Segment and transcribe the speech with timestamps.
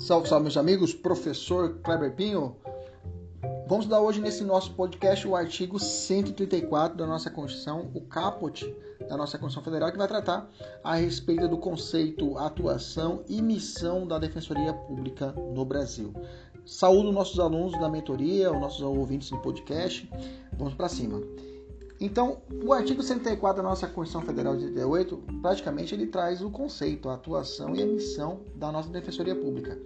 [0.00, 0.94] Salve, salve, meus amigos.
[0.94, 2.56] Professor Kleber Pinho.
[3.68, 8.64] Vamos dar hoje nesse nosso podcast o artigo 134 da nossa Constituição, o caput
[9.06, 10.50] da nossa Constituição Federal, que vai tratar
[10.82, 16.14] a respeito do conceito, atuação e missão da Defensoria Pública no Brasil.
[16.64, 20.10] Saúdo nossos alunos da mentoria, os nossos ouvintes do podcast.
[20.54, 21.20] Vamos para cima.
[22.00, 27.10] Então, o artigo 104 da nossa Constituição Federal de 88, praticamente ele traz o conceito,
[27.10, 29.78] a atuação e a missão da nossa Defensoria Pública.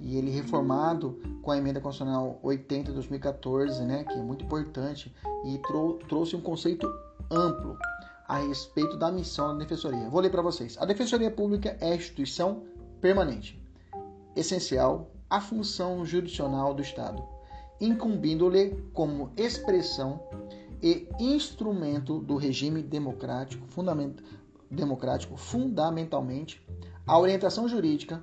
[0.00, 5.14] E ele reformado com a emenda constitucional 80 de 2014, né, que é muito importante
[5.44, 6.90] e trou trouxe um conceito
[7.30, 7.76] amplo
[8.26, 10.08] a respeito da missão da Defensoria.
[10.08, 10.78] Vou ler para vocês.
[10.80, 12.62] A Defensoria Pública é a instituição
[13.02, 13.62] permanente,
[14.34, 17.22] essencial à função jurisdicional do Estado,
[17.78, 20.20] incumbindo-lhe como expressão
[20.82, 24.16] e instrumento do regime democrático, fundament,
[24.70, 26.64] democrático fundamentalmente
[27.06, 28.22] a orientação jurídica,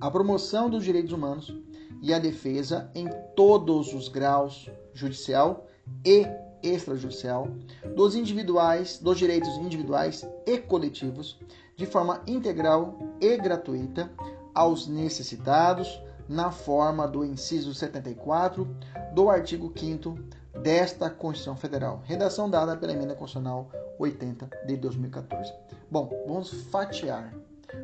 [0.00, 1.54] a promoção dos direitos humanos
[2.00, 5.66] e a defesa em todos os graus judicial
[6.04, 6.26] e
[6.62, 7.48] extrajudicial
[7.94, 11.38] dos individuais, dos direitos individuais e coletivos,
[11.76, 14.10] de forma integral e gratuita
[14.54, 18.66] aos necessitados, na forma do inciso 74
[19.12, 20.16] do artigo 5
[20.60, 22.02] desta Constituição Federal.
[22.04, 25.52] Redação dada pela Emenda Constitucional 80 de 2014.
[25.90, 27.32] Bom, vamos fatiar.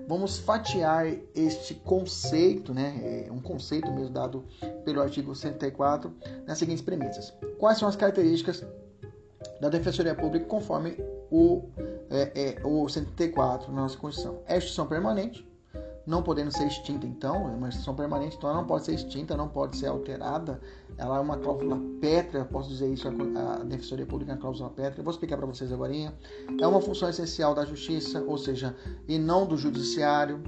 [0.07, 3.27] Vamos fatiar este conceito, né?
[3.27, 4.45] É um conceito mesmo dado
[4.85, 6.13] pelo artigo 104,
[6.47, 7.33] nas seguintes premissas.
[7.59, 8.65] Quais são as características
[9.61, 10.97] da Defensoria Pública conforme
[11.31, 11.63] o,
[12.11, 14.43] é, é, o 104 na nossa Constituição?
[14.47, 15.47] É instituição permanente,
[16.09, 19.37] não podendo ser extinta, então, é uma instituição permanente, então ela não pode ser extinta,
[19.37, 20.59] não pode ser alterada.
[20.97, 25.05] Ela é uma cláusula pétrea, posso dizer isso, a Defensoria Pública é uma cláusula pétrea.
[25.05, 25.93] Vou explicar para vocês agora.
[26.59, 28.75] É uma função essencial da Justiça, ou seja,
[29.07, 30.43] e não do Judiciário.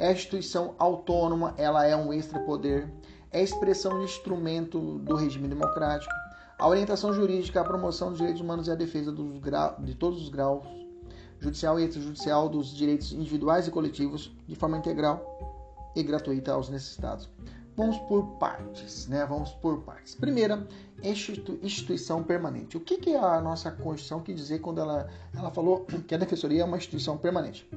[0.00, 2.92] É instituição autônoma, ela é um extra-poder.
[3.30, 6.12] É expressão de instrumento do regime democrático.
[6.58, 9.40] A orientação jurídica, a promoção dos direitos humanos e a defesa dos
[9.78, 10.83] de todos os graus
[11.44, 17.28] judicial e extrajudicial dos direitos individuais e coletivos de forma integral e gratuita aos necessitados.
[17.76, 19.26] Vamos por partes, né?
[19.26, 20.14] Vamos por partes.
[20.14, 20.66] Primeira,
[21.02, 22.76] instituição permanente.
[22.76, 26.62] O que, que a nossa Constituição quer dizer quando ela, ela falou que a Defensoria
[26.62, 27.68] é uma instituição permanente?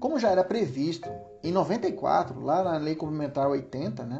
[0.00, 1.08] Como já era previsto
[1.42, 4.18] em 94, lá na Lei Complementar 80, né?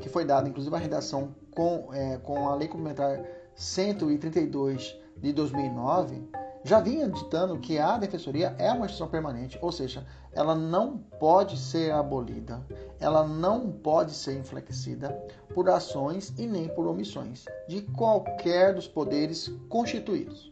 [0.00, 3.24] Que foi dada, inclusive, a redação com, é, com a Lei Complementar
[3.56, 6.22] 132 de 2009,
[6.64, 11.58] já vinha ditando que a defensoria é uma instituição permanente, ou seja, ela não pode
[11.58, 12.64] ser abolida,
[12.98, 15.10] ela não pode ser inflexida
[15.54, 20.50] por ações e nem por omissões de qualquer dos poderes constituídos.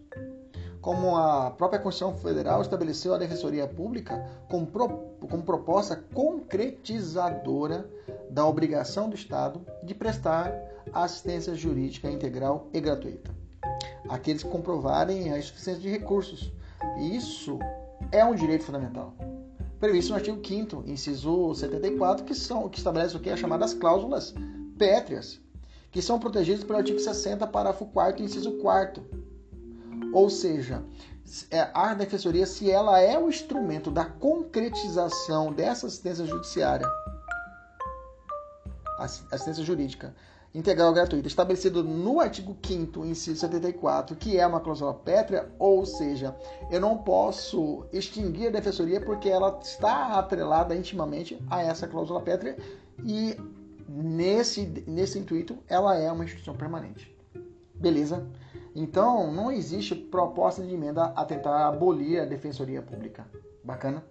[0.83, 4.89] Como a própria Constituição Federal estabeleceu a Defensoria Pública como, pro,
[5.31, 7.89] como proposta concretizadora
[8.29, 10.53] da obrigação do Estado de prestar
[10.93, 13.42] assistência jurídica integral e gratuita
[14.13, 16.53] aqueles que comprovarem a insuficiência de recursos.
[16.99, 17.59] E isso
[18.11, 19.15] é um direito fundamental.
[19.81, 23.31] Previsto no artigo 5 inciso 74, que, são, que estabelece o que?
[23.31, 24.35] As chamadas cláusulas
[24.79, 25.41] pétreas,
[25.91, 29.03] que são protegidas pelo artigo 60, parágrafo 4 inciso 4
[30.13, 30.85] Ou seja,
[31.51, 36.87] é, a defensoria, se ela é o instrumento da concretização dessa assistência judiciária,
[38.99, 40.15] assistência jurídica,
[40.55, 46.37] integral gratuita, estabelecido no artigo 5 inciso 74, que é uma cláusula pétrea, ou seja,
[46.71, 52.57] eu não posso extinguir a defensoria porque ela está atrelada intimamente a essa cláusula pétrea
[53.03, 53.37] e
[53.89, 57.15] nesse, nesse intuito ela é uma instituição permanente.
[57.75, 58.27] Beleza?
[58.75, 63.27] Então, não existe proposta de emenda a tentar abolir a defensoria pública.
[63.63, 64.03] Bacana?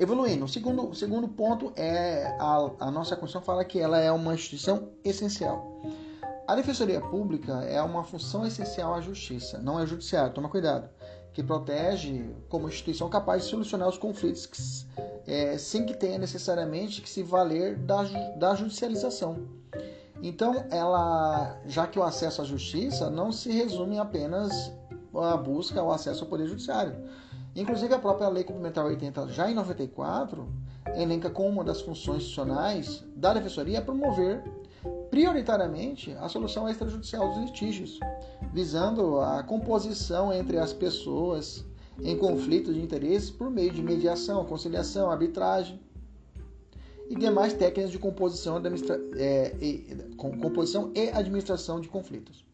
[0.00, 4.32] Evoluindo, o segundo, segundo ponto é a, a nossa Constituição fala que ela é uma
[4.32, 5.82] instituição essencial.
[6.48, 10.88] A Defensoria Pública é uma função essencial à justiça, não é judiciário, toma cuidado,
[11.34, 14.62] que protege como instituição capaz de solucionar os conflitos que,
[15.30, 18.02] é, sem que tenha necessariamente que se valer da,
[18.38, 19.48] da judicialização.
[20.22, 24.72] Então, ela, já que o acesso à justiça não se resume apenas
[25.14, 26.96] à busca ao acesso ao poder judiciário,
[27.54, 30.48] Inclusive, a própria Lei Complementar 80, já em 94,
[30.96, 34.42] elenca como uma das funções institucionais da Defensoria promover
[35.10, 37.98] prioritariamente a solução extrajudicial dos litígios,
[38.52, 41.64] visando a composição entre as pessoas
[42.02, 45.78] em conflitos de interesses por meio de mediação, conciliação, arbitragem
[47.08, 48.62] e demais técnicas de composição,
[49.16, 52.44] é, e, composição e administração de conflitos.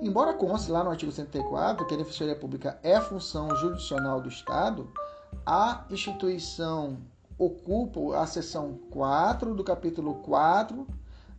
[0.00, 4.90] Embora conste lá no artigo 104 que a Defensoria Pública é função jurisdicional do Estado,
[5.44, 6.98] a instituição
[7.38, 10.86] ocupa a seção 4 do capítulo 4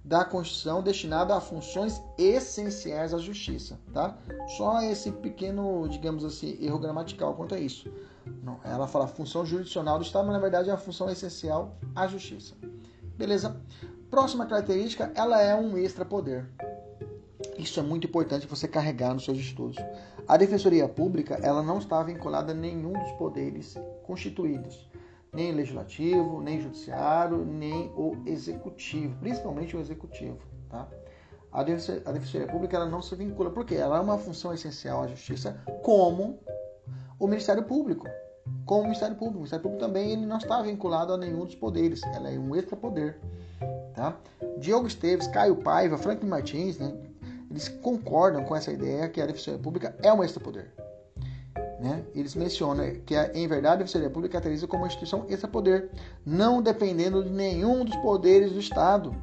[0.03, 4.17] da Constituição destinado a funções essenciais à justiça, tá?
[4.57, 7.91] Só esse pequeno, digamos assim, erro gramatical quanto a isso.
[8.41, 12.07] Não, ela fala função jurisdicional do Estado, mas na verdade é a função essencial à
[12.07, 12.55] justiça.
[13.17, 13.59] Beleza?
[14.09, 16.49] Próxima característica, ela é um extrapoder.
[17.67, 19.77] Isso é muito importante você carregar nos seus estudos.
[20.25, 24.87] A Defensoria Pública, ela não está vinculada a nenhum dos poderes constituídos
[25.33, 30.87] nem legislativo, nem judiciário, nem o executivo, principalmente o executivo, tá?
[31.51, 35.61] A Defensoria Pública ela não se vincula, porque ela é uma função essencial à justiça,
[35.83, 36.39] como
[37.19, 38.07] o Ministério Público.
[38.65, 39.35] Como o Ministério Público.
[39.35, 42.55] O Ministério Público também ele não está vinculado a nenhum dos poderes, ela é um
[42.55, 43.19] extrapoder.
[43.93, 44.15] Tá?
[44.57, 46.93] Diogo Esteves, Caio Paiva, Franklin Martins, né,
[47.57, 50.71] eles concordam com essa ideia que a Defensoria Pública é um extrapoder.
[51.79, 52.03] Né?
[52.13, 55.89] Eles mencionam que, em verdade, a Defensoria Pública caracteriza como uma instituição extra-poder,
[56.23, 59.15] não dependendo de nenhum dos poderes do Estado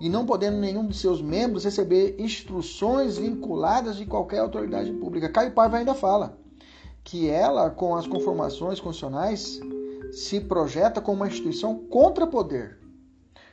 [0.00, 5.28] e não podendo nenhum de seus membros receber instruções vinculadas de qualquer autoridade pública.
[5.28, 6.38] Caio Paiva ainda fala
[7.04, 9.60] que ela, com as conformações constitucionais,
[10.12, 12.78] se projeta como uma instituição contra poder,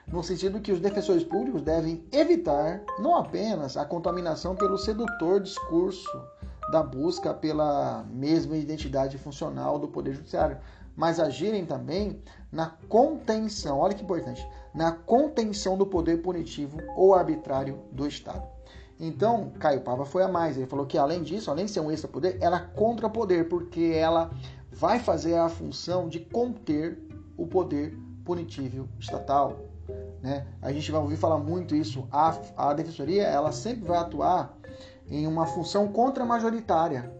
[0.07, 6.21] no sentido que os defensores públicos devem evitar não apenas a contaminação pelo sedutor discurso
[6.71, 10.57] da busca pela mesma identidade funcional do Poder Judiciário,
[10.95, 12.21] mas agirem também
[12.51, 18.44] na contenção, olha que importante, na contenção do poder punitivo ou arbitrário do Estado.
[19.00, 20.55] Então, Caio Pava foi a mais.
[20.55, 24.31] Ele falou que, além disso, além de ser um extra-poder, ela é contra-poder, porque ela
[24.71, 27.00] vai fazer a função de conter
[27.35, 29.73] o poder punitivo estatal.
[30.21, 30.45] Né?
[30.62, 32.07] A gente vai ouvir falar muito isso.
[32.12, 34.57] A, a defensoria ela sempre vai atuar
[35.09, 37.12] em uma função contra-majoritária.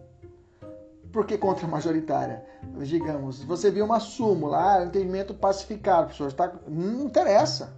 [1.12, 2.44] Por que contra-majoritária?
[2.80, 6.54] Digamos, você viu uma súmula, ah, entendimento pacificado, professor, tá...
[6.68, 7.74] não interessa.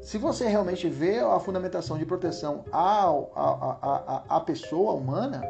[0.00, 5.40] Se você realmente vê a fundamentação de proteção à, à, à, à pessoa humana,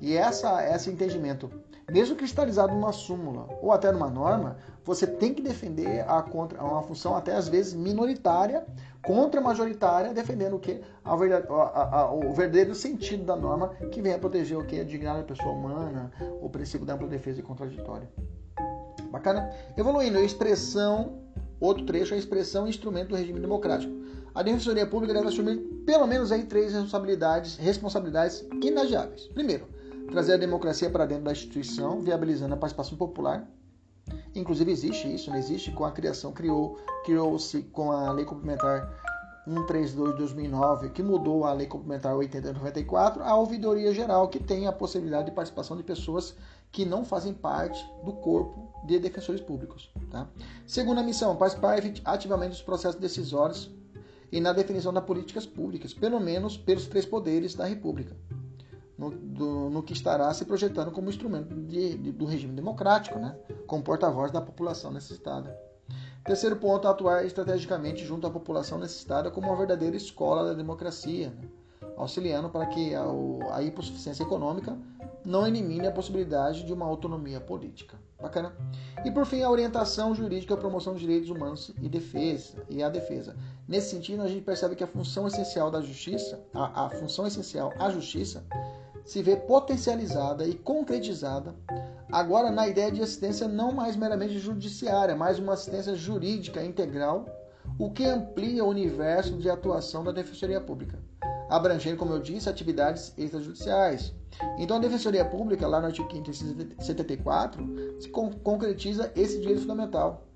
[0.00, 1.50] e essa, esse entendimento,
[1.90, 4.56] mesmo cristalizado numa súmula ou até numa norma,
[4.90, 8.66] você tem que defender a contra, uma função até às vezes minoritária
[9.00, 10.80] contra majoritária, defendendo o que?
[11.04, 14.80] A a, a, o verdadeiro sentido da norma que vem a proteger o que?
[14.80, 16.10] A dignidade da pessoa humana,
[16.42, 18.10] o princípio da ampla defesa e contraditória.
[19.12, 19.48] Bacana?
[19.76, 21.20] Evoluindo, a expressão,
[21.60, 23.92] outro trecho, a expressão instrumento do regime democrático.
[24.34, 25.56] A Defensoria Pública deve assumir
[25.86, 29.28] pelo menos aí três responsabilidades, responsabilidades inadiáveis.
[29.28, 29.68] Primeiro,
[30.10, 33.48] trazer a democracia para dentro da instituição, viabilizando a participação popular
[34.34, 38.88] Inclusive existe isso, não existe com a criação, criou, criou-se com a Lei Complementar
[39.44, 44.38] 132 de 2009, que mudou a Lei Complementar 80 de 94, a Ouvidoria Geral, que
[44.38, 46.36] tem a possibilidade de participação de pessoas
[46.70, 49.90] que não fazem parte do corpo de defensores públicos.
[50.10, 50.28] Tá?
[50.66, 53.70] Segunda missão, participar ativamente dos processos decisórios
[54.30, 58.16] e na definição das políticas públicas, pelo menos pelos três poderes da República
[59.00, 63.34] no, do, no que estará se projetando como instrumento de, de, do regime democrático, né?
[63.66, 65.58] como porta-voz da população necessitada.
[66.22, 71.48] Terceiro ponto, atuar estrategicamente junto à população necessitada como uma verdadeira escola da democracia, né?
[71.96, 73.04] auxiliando para que a,
[73.52, 74.76] a hipossuficiência econômica
[75.24, 77.98] não elimine a possibilidade de uma autonomia política.
[78.20, 78.52] Bacana?
[79.02, 82.90] E por fim, a orientação jurídica, a promoção dos direitos humanos e defesa e a
[82.90, 83.34] defesa.
[83.66, 87.72] Nesse sentido, a gente percebe que a função essencial da justiça, a, a função essencial
[87.78, 88.44] à justiça,
[89.04, 91.54] se vê potencializada e concretizada
[92.12, 97.26] agora na ideia de assistência não mais meramente judiciária, mas uma assistência jurídica integral,
[97.78, 100.98] o que amplia o universo de atuação da Defensoria Pública,
[101.48, 104.12] abrangendo, como eu disse, atividades extrajudiciais.
[104.58, 110.26] Então, a Defensoria Pública, lá no artigo 574, se concretiza esse direito fundamental.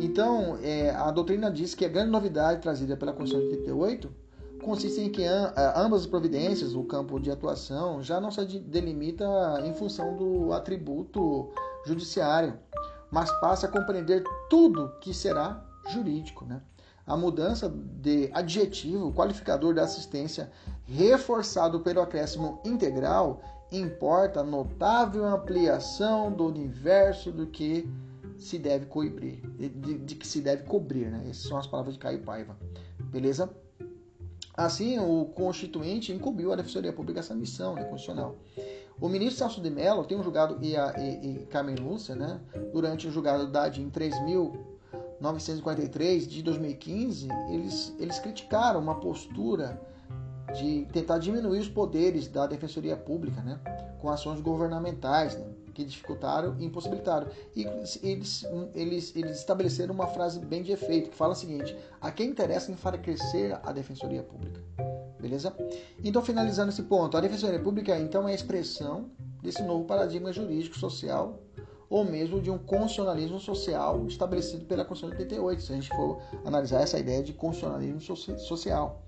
[0.00, 4.25] Então, é, a doutrina diz que a grande novidade trazida pela Constituição de 88
[4.66, 5.24] consiste em que
[5.76, 9.24] ambas as providências, o campo de atuação, já não se delimita
[9.64, 11.48] em função do atributo
[11.86, 12.58] judiciário,
[13.08, 16.44] mas passa a compreender tudo que será jurídico.
[16.44, 16.60] Né?
[17.06, 20.50] A mudança de adjetivo qualificador da assistência,
[20.84, 27.88] reforçado pelo acréscimo integral, importa notável ampliação do universo do que
[28.36, 29.68] se deve cobrir, de,
[29.98, 31.22] de, que se deve cobrir, né?
[31.30, 32.56] Essas são as palavras de Caio Paiva.
[33.10, 33.48] Beleza?
[34.56, 38.34] Assim, o Constituinte incumbiu a Defensoria Pública essa missão né, constitucional.
[38.98, 42.40] O ministro Celso de Mello tem um julgado e, a, e, e Carmen Lúcia, né,
[42.72, 49.78] durante o julgado da DIN 3.943 de 2015, eles, eles criticaram uma postura
[50.56, 53.58] de tentar diminuir os poderes da Defensoria Pública, né,
[54.00, 57.28] com ações governamentais, né, que dificultaram e impossibilitaram.
[57.54, 57.64] E
[58.02, 58.44] eles,
[58.74, 62.72] eles, eles estabeleceram uma frase bem de efeito, que fala o seguinte: a quem interessa
[62.72, 64.60] enfraquecer a Defensoria Pública.
[65.20, 65.54] Beleza?
[66.02, 69.10] Então, finalizando esse ponto, a Defensoria Pública, então, é a expressão
[69.42, 71.40] desse novo paradigma jurídico social
[71.88, 76.20] ou mesmo de um constitucionalismo social estabelecido pela Constituição de 88, se a gente for
[76.44, 79.02] analisar essa ideia de constitucionalismo social.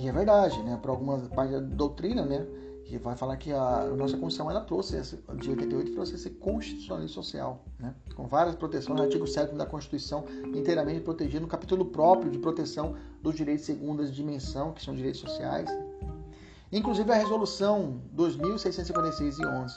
[0.00, 0.78] E é verdade, né?
[0.80, 2.46] Para algumas partes da doutrina, né?
[2.86, 7.14] Que vai falar que a, nossa Constituição ela trouxe esse, de 88 trouxe esse constitucionalismo
[7.14, 7.94] social, né?
[8.16, 12.96] Com várias proteções, no artigo 7 da Constituição, inteiramente protegido, no capítulo próprio de proteção
[13.22, 15.68] dos direitos segunda dimensão, que são direitos sociais.
[16.72, 19.76] Inclusive a resolução 2656 e 11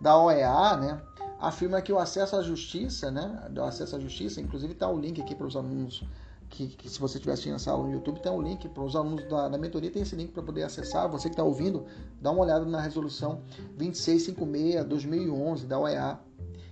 [0.00, 1.02] da OEA, né?
[1.38, 3.50] afirma que o acesso à justiça, né?
[3.54, 6.02] O acesso à justiça, inclusive está o link aqui para os alunos
[6.48, 8.96] que, que, se você estiver assistindo essa aula no YouTube, tem um link para os
[8.96, 11.08] alunos da, da mentoria, tem esse link para poder acessar.
[11.10, 11.86] Você que está ouvindo,
[12.20, 13.42] dá uma olhada na resolução
[13.78, 16.18] 2656-2011 da OEA,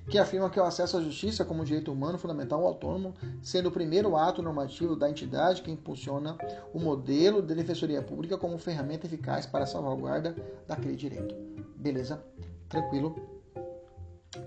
[0.08, 4.16] que afirma que o acesso à justiça como direito humano fundamental autônomo, sendo o primeiro
[4.16, 6.36] ato normativo da entidade que impulsiona
[6.72, 10.34] o modelo de defensoria pública como ferramenta eficaz para a salvaguarda
[10.66, 11.34] daquele direito.
[11.76, 12.22] Beleza?
[12.68, 13.16] Tranquilo?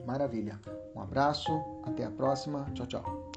[0.06, 0.60] Maravilha.
[0.96, 1.52] Um abraço,
[1.84, 2.66] até a próxima.
[2.74, 3.29] Tchau, tchau.